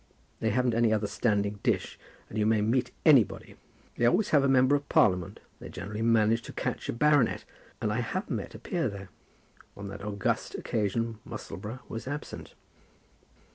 They 0.39 0.49
haven't 0.49 0.73
any 0.73 0.91
other 0.91 1.05
standing 1.05 1.59
dish, 1.61 1.99
and 2.27 2.35
you 2.39 2.47
may 2.47 2.59
meet 2.59 2.89
anybody. 3.05 3.55
They 3.97 4.07
always 4.07 4.29
have 4.29 4.43
a 4.43 4.47
Member 4.49 4.75
of 4.75 4.89
Parliament; 4.89 5.39
they 5.59 5.69
generally 5.69 6.01
manage 6.01 6.41
to 6.41 6.53
catch 6.53 6.89
a 6.89 6.93
Baronet; 6.93 7.45
and 7.79 7.93
I 7.93 7.99
have 7.99 8.27
met 8.27 8.55
a 8.55 8.57
Peer 8.57 8.89
there. 8.89 9.09
On 9.77 9.89
that 9.89 10.03
august 10.03 10.55
occasion 10.55 11.19
Musselboro 11.23 11.81
was 11.87 12.07
absent." 12.07 12.55